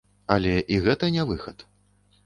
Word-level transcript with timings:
Але 0.35 0.53
і 0.77 0.81
гэта 0.87 1.13
не 1.19 1.29
выхад. 1.33 1.57